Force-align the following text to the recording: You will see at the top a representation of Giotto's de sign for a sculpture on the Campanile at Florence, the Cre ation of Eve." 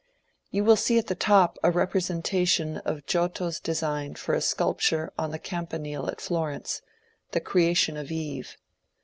You 0.49 0.63
will 0.63 0.77
see 0.77 0.97
at 0.97 1.05
the 1.05 1.13
top 1.13 1.59
a 1.61 1.69
representation 1.69 2.77
of 2.77 3.05
Giotto's 3.05 3.59
de 3.59 3.75
sign 3.75 4.15
for 4.15 4.33
a 4.33 4.41
sculpture 4.41 5.13
on 5.15 5.29
the 5.29 5.37
Campanile 5.37 6.07
at 6.09 6.19
Florence, 6.21 6.81
the 7.33 7.39
Cre 7.39 7.59
ation 7.69 7.97
of 7.97 8.11
Eve." 8.11 8.57